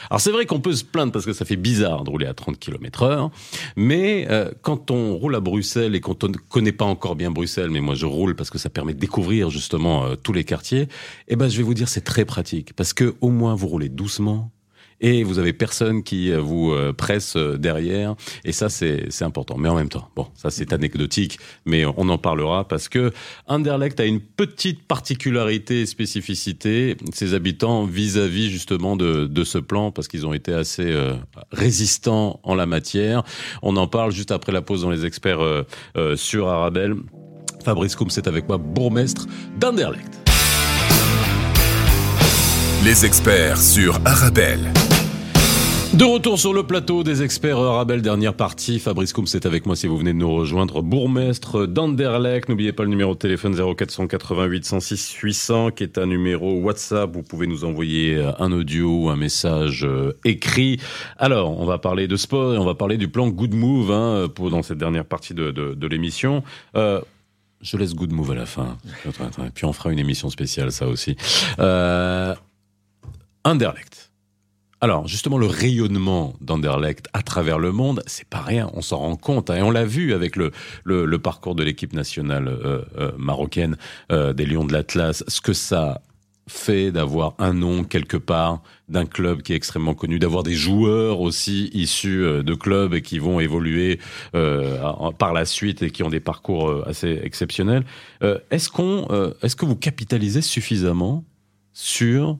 [0.09, 2.33] alors c'est vrai qu'on peut se plaindre parce que ça fait bizarre de rouler à
[2.33, 3.31] 30 km heure,
[3.75, 7.69] mais euh, quand on roule à Bruxelles et qu'on ne connaît pas encore bien Bruxelles,
[7.69, 10.87] mais moi je roule parce que ça permet de découvrir justement euh, tous les quartiers,
[11.27, 12.73] eh ben je vais vous dire c'est très pratique.
[12.73, 14.51] Parce que au moins vous roulez doucement,
[15.01, 18.15] et vous avez personne qui euh, vous euh, presse euh, derrière.
[18.43, 19.57] Et ça c'est important.
[19.57, 23.11] Mais en même temps bon ça c'est anecdotique mais on en parlera parce que
[23.47, 26.97] Anderlecht a une petite particularité et spécificité.
[27.13, 31.15] Ses habitants vis-à-vis justement de, de ce plan parce qu'ils ont été assez euh,
[31.51, 33.23] résistants en la matière.
[33.61, 35.63] On en parle juste après la pause dans les experts euh,
[35.97, 36.95] euh, sur Arabelle.
[37.63, 39.25] Fabrice Koum c'est avec moi bourgmestre
[39.57, 40.26] d'Anderlecht
[42.87, 44.71] Les experts sur Arabelle.
[45.93, 48.79] De retour sur le plateau des experts Arabelle, dernière partie.
[48.79, 50.81] Fabrice Koum, c'est avec moi si vous venez de nous rejoindre.
[50.81, 52.47] Bourgmestre d'Anderlecht.
[52.47, 57.13] N'oubliez pas le numéro de téléphone 0488 106 800 qui est un numéro WhatsApp.
[57.13, 60.79] Vous pouvez nous envoyer un audio un message euh, écrit.
[61.17, 64.27] Alors, on va parler de sport et on va parler du plan Good Move hein,
[64.33, 66.41] pour, dans cette dernière partie de l'émission.
[66.77, 67.01] Euh,
[67.61, 68.77] je laisse Good Move à la fin.
[69.55, 71.15] Puis on fera une émission spéciale, ça aussi.
[71.59, 72.35] Euh,
[73.47, 74.11] Anderlecht.
[74.81, 79.15] Alors, justement, le rayonnement d'Anderlecht à travers le monde, c'est pas rien, on s'en rend
[79.15, 79.49] compte.
[79.49, 80.51] hein, et on l'a vu avec le,
[81.17, 83.77] parcours de l'équipe nationale euh, euh, marocaine
[84.11, 86.01] euh, des Lions de l'Atlas, ce que ça
[86.49, 91.21] fait d'avoir un nom quelque part d'un club qui est extrêmement connu, d'avoir des joueurs
[91.21, 93.99] aussi issus de clubs et qui vont évoluer
[94.31, 97.83] par la suite et qui ont des parcours assez exceptionnels.
[98.21, 101.25] Est-ce que vous capitalisez suffisamment
[101.73, 102.39] sur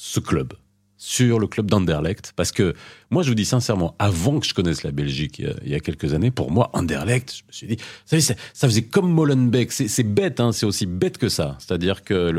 [0.00, 0.52] ce club,
[0.96, 2.32] sur le club d'Anderlecht.
[2.36, 2.74] Parce que
[3.10, 6.14] moi, je vous dis sincèrement, avant que je connaisse la Belgique il y a, quelques
[6.14, 9.72] années, pour moi, Anderlecht, je me suis dit, vous savez, ça, faisait comme Molenbeek.
[9.72, 11.56] C'est bête, hein, c'est aussi bête que ça.
[11.58, 12.30] C'est-à-dire que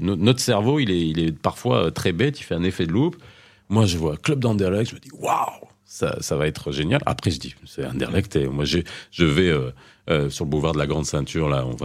[0.00, 3.16] notre cerveau, il est, parfois euh, très bête, il fait un effet de loupe.
[3.68, 7.00] Moi, je vois club d'Anderlecht, je me dis, waouh, ça, va être génial.
[7.06, 9.70] Après, je dis, c'est Anderlecht, et moi, je vais euh,
[10.10, 11.76] euh, sur le boulevard de la Grande Ceinture, là, on,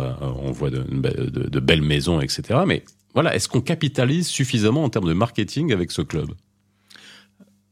[0.47, 2.61] on voit de, de- de belles maisons, etc.
[2.65, 6.29] Mais voilà, est-ce qu'on capitalise suffisamment en termes de marketing avec ce club?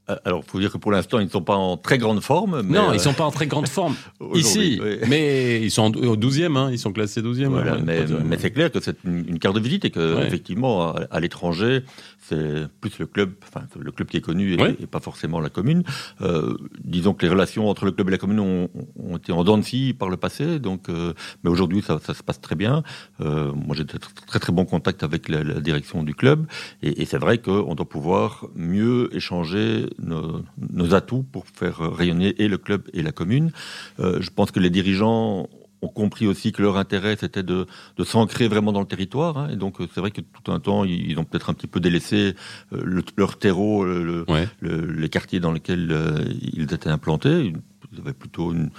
[0.10, 2.22] Euh, Alors, il faut dire que pour l'instant, ils ne sont pas en très grande
[2.22, 2.62] forme.
[2.66, 3.96] Mais Non, euh, ils sont pas en très grande forme
[4.36, 4.98] ici, oui.
[5.08, 7.48] mais ils sont au 12e, hein, ils sont classés 12e.
[7.48, 10.26] Voilà, ouais, mais, c'est clair que c'est une, une carte de visite et que Ouais.
[10.28, 11.84] effectivement à, à l'étranger
[12.22, 14.76] c'est plus le club, enfin le club qui est connu et, Ouais.
[14.80, 15.84] et pas forcément la commune.
[16.22, 19.44] Euh, disons que les relations entre le club et la commune ont, ont été en
[19.44, 22.56] dents de scie par le passé, donc euh, mais aujourd'hui ça, ça se passe très
[22.56, 22.84] bien.
[23.22, 26.46] Euh, moi j'ai de très, très très bons contacts avec la, la direction du club
[26.84, 32.36] et, et c'est vrai qu'on doit pouvoir mieux échanger nos, nos atouts pour faire rayonner
[32.42, 33.52] et le club et la commune.
[34.00, 35.50] Euh, je pense que les dirigeants
[35.82, 37.66] ont compris aussi que leur intérêt c'était de,
[37.98, 39.38] de s'ancrer vraiment dans le territoire.
[39.38, 39.50] hein.
[39.52, 41.80] et donc euh, c'est vrai que tout un temps ils ont peut-être un petit peu
[41.80, 42.36] délaissé
[42.74, 44.48] euh, le- leur terreau, le- le- Ouais.
[44.60, 47.54] le- les quartiers dans lesquels euh, ils étaient implantés.
[47.94, 48.70] Ils avaient plutôt une,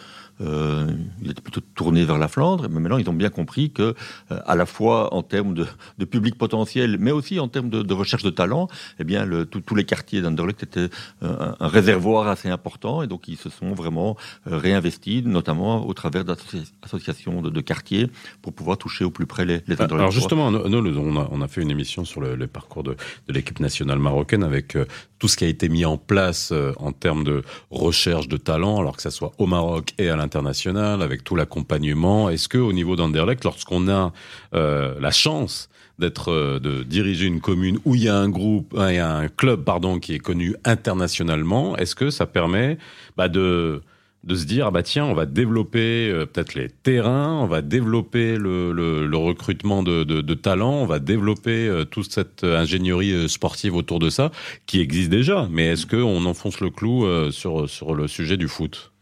[0.42, 0.90] euh,
[1.22, 3.82] ils étaient plutôt tournés vers la Flandre, mais maintenant ils ont bien compris que,
[4.30, 5.66] euh, à la fois en termes de,
[5.98, 9.46] de public potentiel, mais aussi en termes de, de recherche de talent, eh bien le-
[9.46, 10.88] tout- tous les quartiers d'Anderlecht étaient
[11.22, 14.16] euh, un, un réservoir assez important, et donc ils se sont vraiment
[14.50, 18.10] euh, réinvestis, notamment au travers d'associations de, de quartiers,
[18.42, 20.58] pour pouvoir toucher au plus près les, les Ah, Alors justement, nous,
[20.98, 22.96] on, a, on a fait une émission sur le, le parcours de,
[23.28, 24.76] l'équipe nationale marocaine avec
[25.22, 28.80] tout ce qui a été mis en place euh, en termes de recherche de talent,
[28.80, 32.28] alors que ça soit au Maroc et à l'international, avec tout l'accompagnement.
[32.28, 34.12] Est-ce que au niveau d'Anderlecht, lorsqu'on a
[34.52, 35.68] euh, la chance
[36.00, 38.98] d'être euh, de diriger une commune où il y a un groupe, euh, il y
[38.98, 42.78] a un club pardon qui est connu internationalement, est-ce que ça permet
[43.16, 43.82] bah, de
[44.24, 47.60] de se dire ah bah tiens on va développer euh, peut-être les terrains on va
[47.62, 52.44] développer le, le, le recrutement de, de, de talents on va développer euh, toute cette
[52.44, 54.30] euh, ingénierie sportive autour de ça
[54.66, 58.36] qui existe déjà mais est-ce que on enfonce le clou euh, sur sur le sujet
[58.36, 58.92] du foot?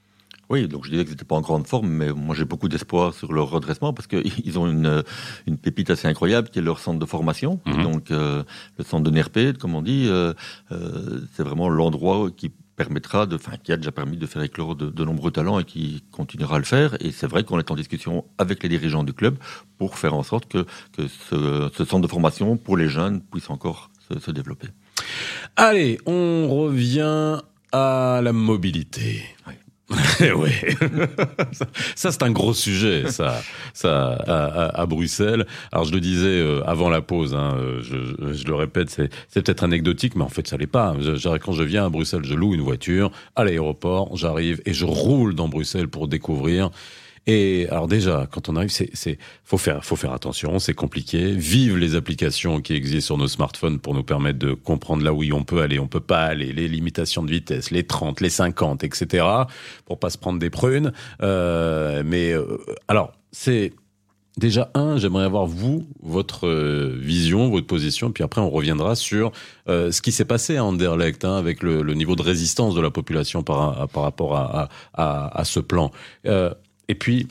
[0.51, 3.15] Oui, donc je disais que c'était pas en grande forme, mais moi j'ai beaucoup d'espoir
[3.15, 5.05] sur leur redressement parce qu'ils ont une,
[5.47, 7.61] une pépite assez incroyable qui est leur centre de formation.
[7.67, 7.83] Mhm.
[7.85, 8.43] Donc euh,
[8.77, 10.35] le centre de NERP, comme on dit, euh,
[10.73, 12.51] euh, c'est vraiment l'endroit qui
[12.85, 15.65] permettra de, enfin, qui a déjà permis de faire éclore de, de nombreux talents et
[15.65, 16.97] qui continuera à le faire.
[17.01, 19.37] Et c'est vrai qu'on est en discussion avec les dirigeants du club
[19.77, 20.65] pour faire en sorte que,
[20.97, 24.69] que ce, ce centre de formation pour les jeunes puisse encore se, se développer.
[25.57, 27.41] allez on revient
[27.73, 29.23] à la mobilité
[30.21, 30.77] ouais.
[31.97, 33.43] ça, c'est un gros sujet, ça,
[33.75, 34.13] ça
[34.75, 35.47] à, Bruxelles.
[35.73, 39.09] Alors je le disais euh, avant la pause, hein, euh, je, je le répète, c'est,
[39.33, 40.95] peut-être anecdotique, mais en fait ça l'est pas.
[41.43, 45.35] Quand je viens à Bruxelles, je loue une voiture à l'aéroport, j'arrive et je roule
[45.35, 46.71] dans Bruxelles pour découvrir.
[47.27, 51.33] Et alors déjà, quand on arrive, c'est, faut faire, faut faire attention, c'est compliqué.
[51.33, 55.23] Vive les applications qui existent sur nos smartphones pour nous permettre de comprendre là où
[55.33, 58.85] on peut aller, on peut pas aller, les limitations de vitesse, les 30, les 50,
[58.85, 59.27] etc.
[59.85, 60.93] Pour pas se prendre des prunes.
[61.23, 63.73] Euh, mais euh, alors, c'est
[64.37, 69.33] Déjà, un, j'aimerais avoir vous, votre euh, vision, votre position, puis après on reviendra sur
[69.69, 72.81] euh, ce qui s'est passé à Anderlecht, hein, avec le, le, niveau de résistance de
[72.81, 75.91] la population par, par rapport à, à, à ce plan.
[76.27, 76.55] Euh,
[76.91, 77.29] et puis,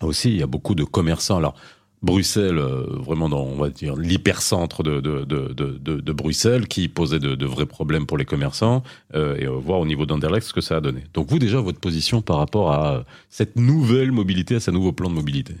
[0.00, 1.36] aussi, il y a beaucoup de commerçants.
[1.36, 1.56] Alors,
[2.02, 8.16] Bruxelles, vraiment dans, on va dire, l'hypercentre de, Bruxelles, qui posait de, vrais problèmes pour
[8.16, 8.84] les commerçants,
[9.16, 11.02] euh, et voir au niveau d'Anderlecht ce que ça a donné.
[11.12, 15.10] Donc vous, déjà, votre position par rapport à cette nouvelle mobilité, à ce nouveau plan
[15.10, 15.54] de mobilité?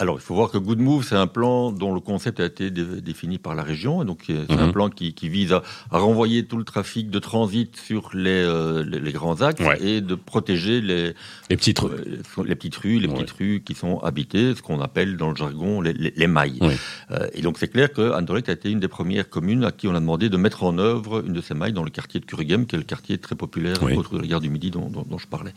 [0.00, 2.68] Alors, il faut voir que Good Move, c'est un plan dont le concept a été
[2.68, 4.02] défini par la région.
[4.02, 4.72] Et donc, c'est un mhm.
[4.72, 5.62] plan qui, qui vise à,
[5.92, 10.00] à, renvoyer tout le trafic de transit sur les, euh, les, les, grands axes et
[10.00, 11.14] de protéger les,
[11.48, 13.14] les petites rues, euh, les petites rues, les ouais.
[13.14, 16.58] petites rues qui sont habitées, ce qu'on appelle dans le jargon les, les mailles.
[17.12, 19.86] Euh, et donc, c'est clair que Anderlecht a été une des premières communes à qui
[19.86, 22.24] on a demandé de mettre en œuvre une de ces mailles dans le quartier de
[22.24, 25.06] Kurugem, qui est le quartier très populaire autour de la gare du Midi dont, dont,
[25.08, 25.52] dont je parlais.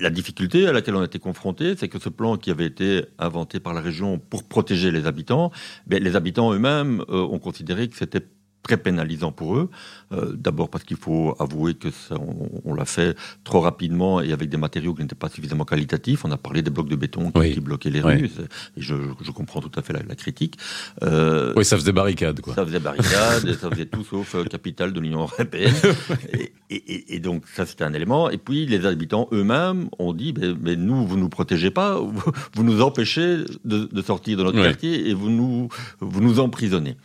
[0.00, 3.04] La difficulté à laquelle on a été confronté, c'est que ce plan qui avait été
[3.18, 5.50] inventé par la région pour protéger les habitants,
[5.88, 8.24] ben, les habitants eux-mêmes euh, ont considéré que c'était
[8.62, 9.70] très pénalisant pour eux.
[10.12, 14.32] Euh, D'abord parce qu'il faut avouer que ça, on, on l'a fait trop rapidement et
[14.32, 16.24] avec des matériaux qui n'étaient pas suffisamment qualitatifs.
[16.24, 17.52] On a parlé des blocs de béton qui, oui.
[17.54, 18.14] qui bloquaient les oui.
[18.14, 18.30] rues.
[18.76, 20.58] Et je, je, comprends tout à fait la, la critique.
[21.02, 22.54] Euh, oui, ça faisait barricade, quoi.
[22.54, 25.74] Ça faisait barricade, ça faisait tout sauf euh, capitale de l'Union européenne.
[26.32, 28.30] et, et, et, donc ça, c'était un élément.
[28.30, 32.32] Et puis les habitants eux-mêmes ont dit, mais, mais, nous, vous nous protégez pas, vous,
[32.54, 35.68] vous nous empêchez de, de, sortir de notre quartier et vous nous,
[36.00, 36.96] vous nous emprisonnez.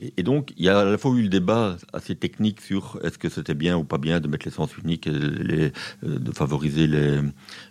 [0.00, 3.18] Et, donc, il y a à la fois eu le débat assez technique sur est-ce
[3.18, 5.72] que c'était bien ou pas bien de mettre l'essence unique, et les,
[6.04, 7.20] euh, de favoriser les,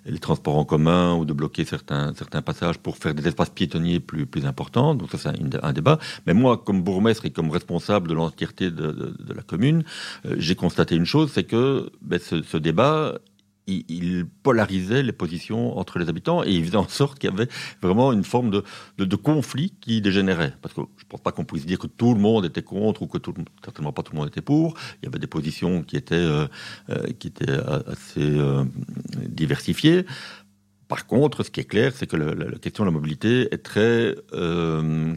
[0.05, 3.99] les, transports en commun ou de bloquer certains, certains passages pour faire des espaces piétonniers
[3.99, 4.93] plus, plus importants.
[4.93, 5.29] Donc ça, c'est
[5.63, 5.97] un, débat.
[6.27, 9.83] Mais moi, comme bourgmestre et comme responsable de l'entièreté de, de, de, la commune,
[10.25, 13.15] euh, j'ai constaté une chose, c'est que ben, ce, ce débat
[13.69, 17.47] il, polarisait les positions entre les habitants et il faisait en sorte qu'il y avait
[17.81, 20.53] vraiment une forme de, conflit qui dégénérait.
[20.61, 23.01] Parce que je ne pense pas qu'on puisse dire que tout le monde était contre
[23.01, 23.17] ou que
[23.63, 24.75] certainement pas tout le monde était pour.
[25.01, 26.47] Il y avait des positions qui étaient, euh,
[26.89, 28.63] euh, étaient assez euh,
[29.27, 30.05] diversifiées.
[30.89, 34.15] Par contre, ce qui est clair, c'est que la, question de la mobilité est très...
[34.33, 35.15] Euh,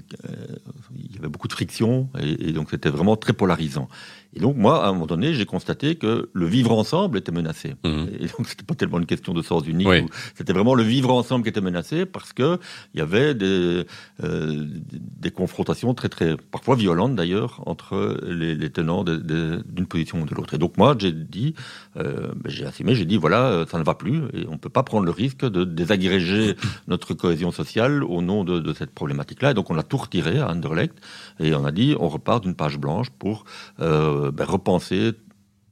[0.95, 3.88] il y avait beaucoup de friction et donc c'était vraiment très polarisant.
[4.35, 7.75] Et donc, moi, à un moment donné, j'ai constaté que le vivre ensemble était menacé.
[7.85, 8.05] Mmh.
[8.18, 9.88] Et donc, c'était pas tellement une question de sens unique.
[9.88, 10.07] Oui.
[10.35, 12.59] C'était vraiment le vivre ensemble qui était menacé parce que
[12.95, 13.85] il y avait des,
[14.23, 20.25] euh, des confrontations très, très, parfois violentes d'ailleurs, entre les, les tenants d'une position ou
[20.25, 20.55] de l'autre.
[20.55, 21.55] Et donc, moi, j'ai dit,
[21.99, 24.83] euh, ben, j'ai assumé, j'ai dit, voilà, ça ne va plus et on peut pas
[24.83, 26.57] prendre le risque de désagréger
[26.88, 29.51] notre cohésion sociale au nom de, de cette problématique-là.
[29.51, 30.95] Et donc, on a tout retiré à Anderlecht
[31.38, 33.45] et on a dit, on repart d'une page blanche pour
[33.81, 35.13] euh, ben, repenser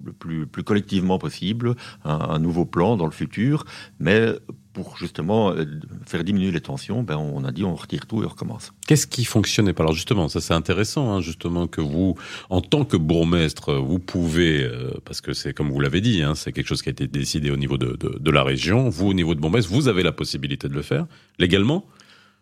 [0.04, 3.64] le plus, plus collectivement possible un, nouveau plan dans le futur,
[3.98, 4.32] mais
[4.72, 5.64] pour justement euh,
[6.06, 8.72] faire diminuer les tensions, ben on a dit on retire tout et on recommence.
[8.86, 12.14] Qu'est-ce qui fonctionnait Alors justement, ça c'est intéressant, hein, justement que vous,
[12.50, 16.34] en tant que bourgmestre, vous pouvez, euh, parce que c'est comme vous l'avez dit, hein,
[16.34, 18.88] c'est quelque chose qui a été décidé au niveau de, de, de la région.
[18.88, 21.06] Vous, au niveau de bourgmestre, vous avez la possibilité de le faire
[21.38, 21.84] légalement.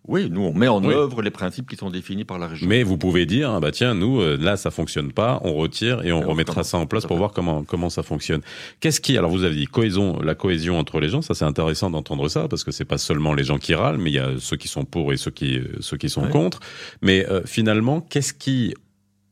[0.09, 0.95] Oui, nous on met en oui.
[0.95, 2.67] œuvre les principes qui sont définis par la région.
[2.67, 6.05] Mais vous pouvez dire, ah bah tiens, nous euh, là ça fonctionne pas, on retire
[6.05, 8.41] et on et remettra ça en place pour voir comment comment ça fonctionne.
[8.81, 11.91] Qu'est-ce qui, alors vous avez dit cohésion, la cohésion entre les gens, ça c'est intéressant
[11.91, 14.31] d'entendre ça parce que c'est pas seulement les gens qui râlent, mais il y a
[14.39, 16.61] ceux qui sont pour et ceux qui ceux qui sont contre.
[17.03, 18.75] Mais euh, finalement, qu'est-ce qui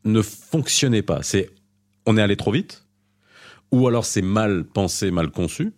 [0.04, 1.22] ne fonctionnait pas?
[1.22, 1.50] C'est
[2.04, 2.84] on est allé trop vite,
[3.72, 5.72] ou alors c'est mal pensé, mal conçu?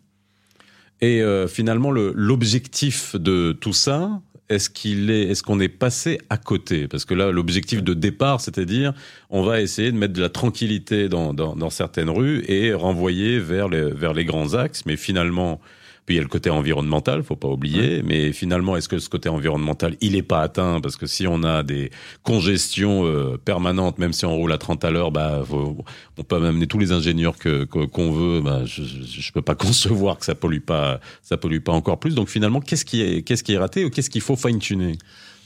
[1.01, 6.37] Et euh, finalement, l'objectif de tout ça, est-ce qu'il est, est-ce qu'on est passé à
[6.37, 6.89] côté?
[6.89, 8.93] Parce que là, l'objectif de départ, c'était dire,
[9.31, 13.39] on va essayer de mettre de la tranquillité dans, dans, dans certaines rues et renvoyer
[13.39, 14.85] vers les, vers les grands axes.
[14.87, 15.61] Mais finalement,
[16.09, 18.03] puis il y a le côté environnemental, faut pas oublier.
[18.03, 20.81] Mais finalement, est-ce que ce côté environnemental, il est pas atteint?
[20.81, 21.90] Parce que si on a des
[22.23, 25.85] congestions euh, permanentes, même si on roule à 30 à l'heure, bah, faut,
[26.16, 28.40] on peut amener tous les ingénieurs que qu'on veut.
[28.40, 32.14] Bah, je, je peux pas concevoir que ça pollue pas, ça pollue pas encore plus.
[32.14, 34.97] Donc finalement, qu'est-ce qui est, qu'est-ce qui est raté ou qu'est-ce qu'il faut fine tuner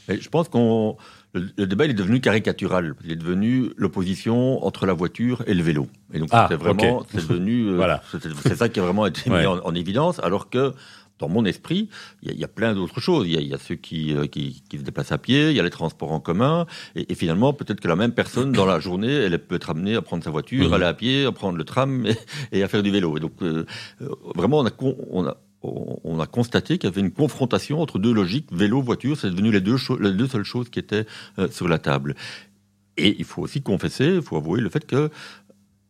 [0.09, 0.97] Je pense qu'on
[1.33, 2.95] le, le, débat il est devenu caricatural.
[3.05, 5.89] Il est devenu l'opposition entre la voiture et le vélo.
[6.13, 7.09] Et donc ah, c'est vraiment, okay.
[7.13, 8.03] c'est devenu, euh, voilà.
[8.43, 9.41] c'est ça qui a vraiment été ouais.
[9.41, 10.73] mis en, en, évidence, alors que
[11.19, 11.89] dans mon esprit,
[12.23, 13.27] il y, y, a plein d'autres choses.
[13.29, 15.61] Il y, y, a ceux qui, euh, qui, qui, se déplacent à pied, il y
[15.61, 16.67] a les transports en commun,
[16.97, 19.95] et, et finalement, peut-être que la même personne, dans la journée, elle peut être amenée
[19.95, 20.75] à prendre sa voiture, mmh.
[20.75, 22.07] aller à pied, à prendre le tram
[22.53, 23.17] et, et, à faire du vélo.
[23.17, 23.65] Et donc, euh,
[24.35, 24.71] vraiment, on a,
[25.11, 29.31] on a on a constaté qu'il y avait une confrontation entre deux logiques, vélo-voiture, c'est
[29.31, 31.07] devenu les deux, les deux seules choses qui étaient
[31.39, 32.15] euh, sur la table.
[32.97, 35.11] Et il faut aussi confesser, il faut avouer le fait que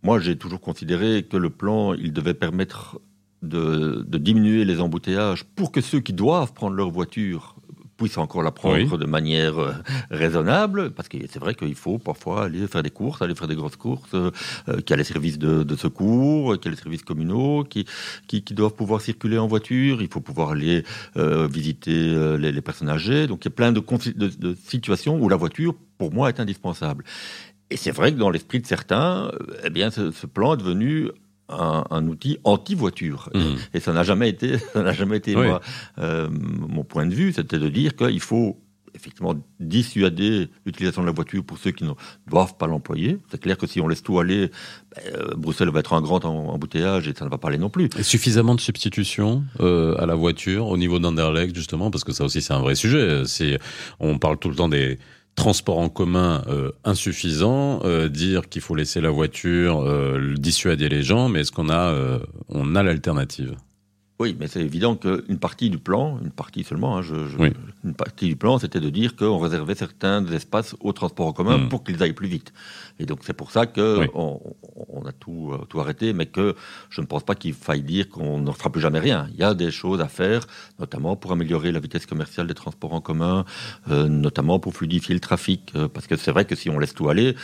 [0.03, 3.01] moi j'ai toujours considéré que le plan, il devait permettre
[3.43, 7.57] de, de, diminuer les embouteillages pour que ceux qui doivent prendre leur voiture
[8.03, 9.73] puisse encore la prendre de manière euh,
[10.11, 13.55] raisonnable, parce que c'est vrai qu'il faut parfois aller faire des courses, aller faire des
[13.55, 14.33] grosses courses, euh,
[14.69, 17.87] euh, qu'il y a les services de, secours, qu'il y a les services communaux qui,
[18.27, 20.85] qui, doivent pouvoir circuler en voiture, il faut pouvoir aller
[21.15, 25.75] visiter les, personnes âgées, donc il y a plein de, de situations où la voiture,
[25.99, 27.05] pour moi, est indispensable.
[27.71, 29.31] Et c'est vrai que dans l'esprit de certains,
[29.65, 31.09] eh bien, ce, ce, plan est devenu
[31.53, 33.31] un, outil anti-voiture.
[33.35, 33.41] Mmh.
[33.75, 35.61] Et, ça n'a jamais été, ça n'a jamais été moi,
[35.99, 38.59] euh, mon point de vue, c'était de dire qu'il faut
[38.95, 41.93] effectivement dissuader l'utilisation de la voiture pour ceux qui ne
[42.29, 43.19] doivent pas l'employer.
[43.31, 44.51] C'est clair que si on laisse tout aller,
[44.95, 47.71] ben, euh, Bruxelles va être un grand embouteillage et ça ne va pas aller non
[47.71, 47.89] plus.
[47.99, 52.25] Et suffisamment de substitution euh, à la voiture au niveau d'Anderlecht, justement, parce que ça
[52.25, 53.23] aussi c'est un vrai sujet.
[53.99, 54.99] On parle tout le temps des
[55.35, 61.03] transport en commun euh, insuffisant, euh, dire qu'il faut laisser la voiture, euh, dissuader les
[61.03, 62.19] gens, mais est-ce qu'on a,
[62.49, 63.57] on a l'alternative?
[64.23, 67.15] Oui, mais c'est évident qu'une partie du plan, une partie seulement, hein, je,
[67.85, 71.59] une partie du plan, c'était de dire qu'on réservait certains espaces au transport en commun
[71.59, 71.69] hmm.
[71.69, 72.53] pour qu'ils aillent plus vite.
[73.01, 74.41] Et donc c'est pour ça qu'on
[74.89, 76.55] on a tout, euh, tout arrêté, mais que
[76.89, 79.27] je ne pense pas qu'il faille dire qu'on ne fera plus jamais rien.
[79.33, 80.47] Il y a des choses à faire,
[80.79, 83.45] notamment pour améliorer la vitesse commerciale des transports en commun,
[83.91, 86.95] euh, notamment pour fluidifier le trafic, euh, parce que c'est vrai que si on laisse
[86.95, 87.35] tout aller,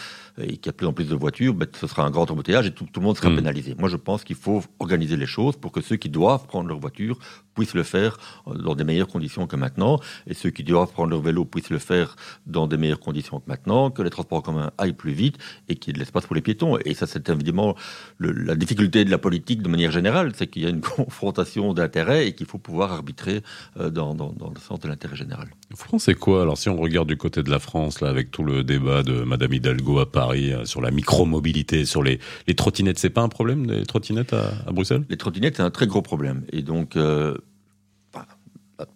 [0.40, 2.30] et qu'il y a de plus en plus de voitures, ben, ce sera un grand
[2.30, 3.36] embouteillage et tout, le monde sera hmm.
[3.36, 3.74] pénalisé.
[3.78, 6.78] Moi, je pense qu'il faut organiser les choses pour que ceux qui doivent prendre leur
[6.78, 7.18] voiture
[7.54, 11.10] puissent le faire euh, dans des meilleures conditions que maintenant, et ceux qui doivent prendre
[11.10, 14.42] leur vélo puissent le faire dans des meilleures conditions que maintenant, que les transports en
[14.42, 16.78] commun aillent plus vite et qu'il y ait de l'espace pour les piétons.
[16.84, 17.74] Et ça, c'est évidemment
[18.20, 22.28] la difficulté de la politique de manière générale, c'est qu'il y a une confrontation d'intérêts
[22.28, 23.42] et qu'il faut pouvoir arbitrer
[23.78, 25.48] euh, dans, dans, dans le sens de l'intérêt général.
[25.74, 28.42] France, c'est quoi Alors, si on regarde du côté de la France, là, avec tout
[28.42, 32.98] le débat de Madame Hidalgo à Paris euh, sur la micromobilité, sur les, les trottinettes,
[32.98, 35.04] c'est pas un problème, les trottinettes à, Bruxelles?
[35.08, 36.44] Les trottinettes, c'est un très gros problème.
[36.52, 37.36] Et donc, euh,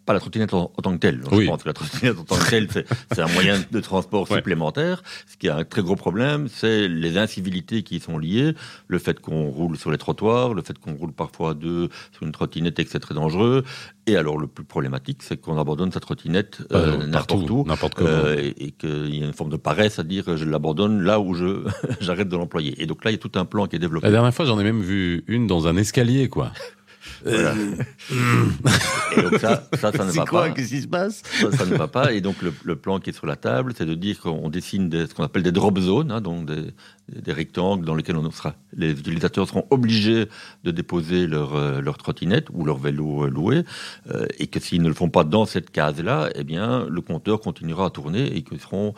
[0.05, 1.21] pas la trottinette en, tant que telle.
[1.31, 2.87] Je pense que la trottinette en tant que telle, c'est
[3.21, 5.03] un moyen de transport supplémentaire.
[5.27, 8.55] Ce qui a un très gros problème, c'est les incivilités qui y sont liées.
[8.87, 12.23] Le fait qu'on roule sur les trottoirs, le fait qu'on roule parfois à deux sur
[12.23, 13.64] une trottinette et que c'est très dangereux.
[14.07, 17.64] Et alors, le plus problématique, c'est qu'on abandonne sa trottinette euh, n'importe où.
[18.01, 21.21] Euh, et, et qu'il y a une forme de paresse à dire je l'abandonne là
[21.21, 21.64] où je
[22.01, 22.81] j'arrête de l'employer.
[22.83, 24.07] Et donc là, il y a tout un plan qui est développé.
[24.07, 26.53] La dernière fois, j'en ai même vu une dans un escalier, quoi.
[27.25, 27.55] Voilà.
[29.17, 30.51] et donc ça, ça, ça ne va quoi, pas.
[30.51, 32.13] Qu'est-ce qui se passe ça, ne va pas.
[32.13, 35.15] Et donc le, plan qui est sur la table, c'est de dire qu'on dessine ce
[35.15, 36.73] qu'on appelle des drop zones, hein, donc des,
[37.09, 40.29] des, rectangles dans lesquels on sera, les utilisateurs seront obligés
[40.65, 43.65] de déposer leur, euh, leur trottinette ou leur vélo euh, loué,
[44.11, 47.41] euh, et que s'ils ne le font pas dans cette case-là, eh bien le compteur
[47.41, 48.95] continuera à tourner et qu'ils seront,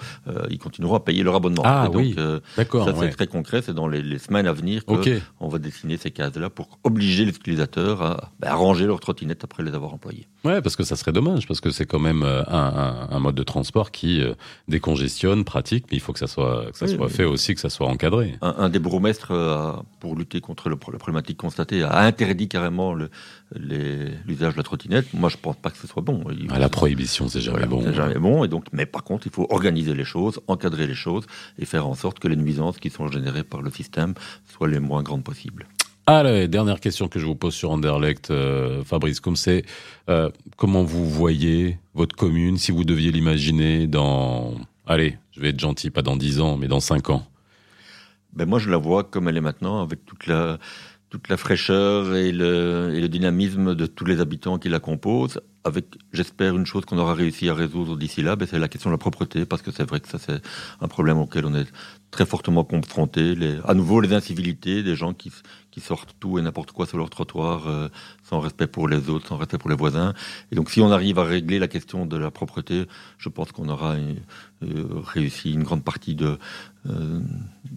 [0.51, 1.63] ils continueront à payer leur abonnement.
[1.65, 2.17] Ah oui,
[2.57, 2.87] d'accord.
[2.87, 6.51] Ça c'est très concret, c'est dans les, semaines à venir qu'on va dessiner ces cases-là
[6.51, 10.27] pour obliger les utilisateurs à ben, ranger leur trottinette après les avoir employées.
[10.45, 13.35] Ouais, parce que ça serait dommage, parce que c'est quand même euh, un, un, mode
[13.35, 14.35] de transport qui euh,
[14.69, 17.71] décongestionne, pratique, mais il faut que ça soit, que ça soit fait aussi, que ça
[17.71, 18.37] soit encadré.
[18.43, 24.53] Un, des bourgmestres, euh, pour lutter contre le, la problématique constatée, a interdit carrément l'usage
[24.53, 25.15] de la trottinette.
[25.15, 26.25] Moi, je pense pas que ce soit bon.
[26.51, 27.83] Ah, la prohibition, c'est jamais bon.
[27.83, 28.45] C'est jamais bon.
[28.45, 31.27] Et donc, mais par contre, il faut organiser les choses, encadrer les choses
[31.59, 34.15] et faire en sorte que les nuisances qui sont générées par le système
[34.53, 35.67] soient les moins grandes possibles.
[36.07, 39.65] Allez, dernière question que je vous pose sur Anderlecht, euh, Fabrice, comme c'est
[40.11, 44.53] euh, comment vous voyez votre commune si vous deviez l'imaginer dans,
[44.87, 47.27] allez, je vais être gentil, pas dans 10 ans, mais dans 5 ans?
[48.35, 50.59] Ben Moi, je la vois comme elle est maintenant, avec toute la,
[51.09, 55.41] toute la fraîcheur et le, et le dynamisme de tous les habitants qui la composent,
[55.65, 58.91] avec, j'espère, une chose qu'on aura réussi à résoudre d'ici là, ben c'est la question
[58.91, 60.43] de la propreté, parce que c'est vrai que ça, c'est
[60.81, 61.67] un problème auquel on est
[62.11, 63.35] très fortement confronté.
[63.65, 65.33] À nouveau, les incivilités, des gens qui,
[65.75, 67.89] qui sortent tout et n'importe quoi sur leur trottoir, euh,
[68.35, 70.13] sans respect pour les autres, sans respect pour les voisins.
[70.51, 73.69] Et donc, si on arrive à régler la question de la propreté, je pense qu'on
[73.69, 76.37] aura euh, réussi une grande partie de,
[76.91, 77.21] euh,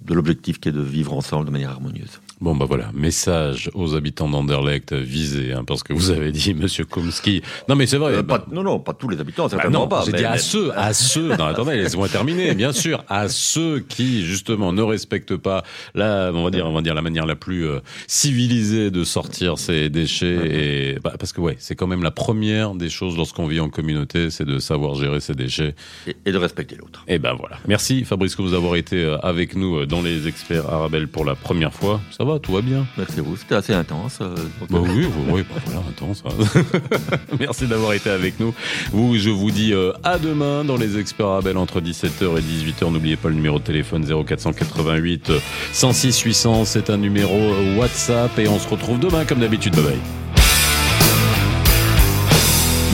[0.05, 2.19] de l'objectif qui est de vivre ensemble de manière harmonieuse.
[2.39, 6.85] Bon, bah voilà, message aux habitants d'Anderlecht visé, hein, parce que vous avez dit, Monsieur
[6.85, 7.41] Komski.
[7.67, 8.13] Non, mais c'est vrai.
[8.13, 10.05] Euh, pas, non, non, pas tous les habitants, bah certainement bah non, pas.
[10.05, 11.35] J'ai dit à ceux, à ceux.
[11.35, 12.53] Non, attendez, laissez-moi terminer.
[12.53, 15.63] Bien sûr, à ceux qui justement ne respectent pas
[15.95, 19.57] la, on va dire, on va dire la manière la plus euh, civilisée de sortir
[19.57, 23.47] ces déchets et bah, parce que ouais, c'est quand même la première des choses lorsqu'on
[23.47, 25.75] vit en communauté, c'est de savoir gérer ses déchets
[26.07, 27.03] et, et de respecter l'autre.
[27.07, 27.57] Et ben voilà.
[27.67, 31.25] Merci Fabrice que vous avoir été euh, avec nous euh, dans les experts Arabelle pour
[31.25, 32.01] la première fois.
[32.15, 32.85] Ça va, tout va bien.
[32.97, 33.35] Merci à vous.
[33.37, 34.19] C'était assez intense.
[34.21, 34.35] euh,
[34.69, 36.23] Bah oui, oui, oui, bah voilà, intense.
[36.25, 36.61] hein.
[37.39, 38.53] Merci d'avoir été avec nous.
[38.91, 42.91] Vous, je vous dis euh, à demain dans les experts Arabelle entre 17h et 18h.
[42.91, 45.39] N'oubliez pas le numéro de téléphone 0488 euh,
[45.73, 46.65] 106 800.
[46.65, 47.37] C'est un numéro
[47.77, 49.75] WhatsApp et on se retrouve demain comme d'habitude.
[49.75, 50.36] Bye bye.